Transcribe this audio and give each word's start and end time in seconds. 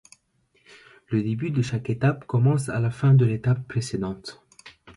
Le 1.09 1.21
début 1.21 1.51
de 1.51 1.61
chaque 1.61 1.91
étape 1.91 2.25
commence 2.25 2.69
à 2.69 2.79
la 2.79 2.89
fin 2.89 3.13
de 3.13 3.23
l'étape 3.23 3.67
précédente. 3.67 4.43